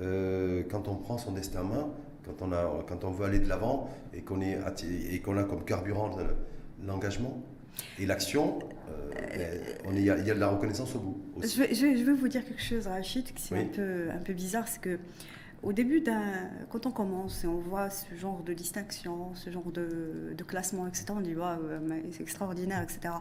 [0.00, 1.88] euh, quand on prend son destin en main,
[2.24, 4.40] quand on, a, quand on veut aller de l'avant et qu'on
[5.24, 6.10] qu'on a comme carburant
[6.84, 7.42] l'engagement
[7.98, 8.58] et l'action,
[8.90, 9.54] euh,
[9.92, 11.22] il y, a de la reconnaissance au bout.
[11.42, 14.32] Je, vais, je, vais, vous dire quelque chose, Rachid, qui c'est un, peu, un peu
[14.32, 14.66] bizarre.
[14.66, 14.98] C'est que
[15.62, 16.02] au début,
[16.70, 21.06] quand on commence et on voit ce genre de distinction, ce genre de, classement, etc.,
[21.10, 21.34] on dit
[22.12, 23.14] c'est extraordinaire, etc.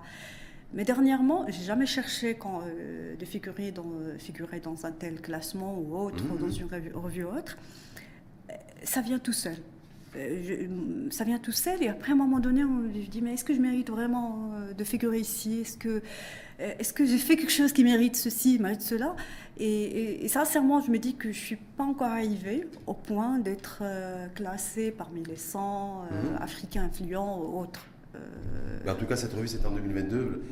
[0.74, 5.78] Mais dernièrement, j'ai jamais cherché quand, euh, de figurer dans, figurer dans un tel classement
[5.78, 6.62] ou autre, ou dans mmh.
[6.62, 7.58] une revue, ou autre.
[8.84, 9.56] Ça vient tout seul.
[10.16, 13.34] Euh, ça vient tout seul et après à un moment donné, on, je dis mais
[13.34, 15.62] est-ce que je mérite vraiment euh, de figurer ici?
[15.62, 16.02] Est-ce que,
[16.60, 19.16] est-ce que j'ai fait quelque chose qui mérite ceci, mérite cela?
[19.60, 23.80] Et, sincèrement, je me dis que je ne suis pas encore arrivée au point d'être
[23.82, 26.38] euh, classée parmi les 100 euh, mhm.
[26.42, 27.88] Africains influents ou autres.
[28.16, 28.90] Euh.
[28.92, 30.44] en tout cas, cette revue, c'est en 2022.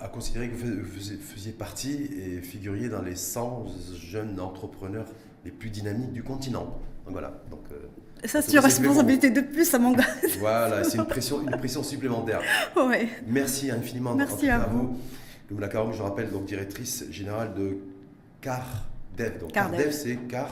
[0.00, 5.06] à considérer que vous faisiez partie et figuriez dans les 100 jeunes entrepreneurs
[5.44, 6.78] les plus dynamiques du continent.
[7.04, 7.42] Donc voilà.
[7.50, 7.62] Donc,
[8.24, 10.04] ça, c'est une responsabilité de plus à mon gars.
[10.38, 12.40] Voilà, c'est une pression, une pression supplémentaire.
[12.76, 13.08] Ouais.
[13.26, 14.14] Merci infiniment.
[14.14, 14.98] Merci à vous.
[15.50, 15.66] vous.
[15.66, 17.78] Caron, je rappelle, donc directrice générale de
[18.40, 19.38] CarDev.
[19.40, 20.48] Donc CarDev, c'est Car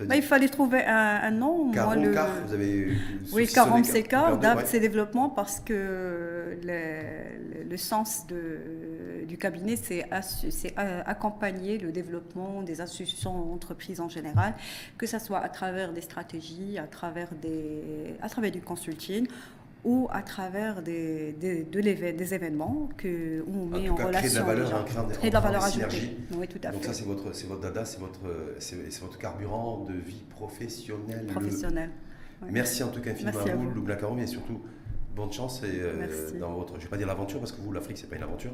[0.00, 1.70] bah, il fallait trouver un, nom.
[1.70, 2.12] Car, le...
[2.12, 2.88] car, vous avez.
[3.32, 4.38] Oui, Caron, c'est car.
[4.38, 10.04] DAV, c'est développement parce que le, le sens de, du cabinet, c'est
[10.76, 14.54] accompagner le développement des institutions entreprises en général,
[14.98, 19.26] que ce soit à travers des stratégies, à travers, des, à travers du consulting
[19.84, 24.18] ou à travers des, des, de des événements que on met en, en relation.
[24.20, 26.16] Créer de la valeur, créer de la valeur ajoutée.
[26.32, 28.20] Oui, tout à Donc ça, c'est votre, c'est votre dada, c'est votre,
[28.58, 31.26] c'est, votre carburant de vie professionnelle.
[31.26, 31.90] Professionnelle.
[32.50, 34.60] Merci en tout cas infiniment à vous, Caron, et surtout
[35.16, 37.98] bonne chance et, euh, dans votre, je vais pas dire l'aventure parce que vous, l'Afrique,
[37.98, 38.52] c'est pas une aventure.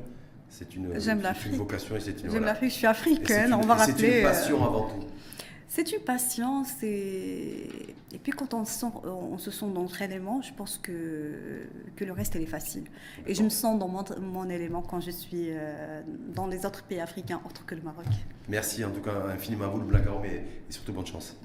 [0.48, 2.30] C'est une, une, vocation et c'est une.
[2.30, 3.94] J'aime l'Afrique, je suis africaine, on va rappeler.
[3.96, 5.06] C'est une passion avant tout.
[5.66, 10.42] C'est une patience et, et puis quand on, sent, on se sent dans notre élément,
[10.42, 11.62] je pense que,
[11.96, 12.84] que le reste, elle est facile.
[13.26, 16.02] Et je me sens dans mon, mon élément quand je suis euh,
[16.34, 18.04] dans les autres pays africains autres que le Maroc.
[18.50, 21.34] Merci en tout cas infiniment à vous, le Black et surtout bonne chance.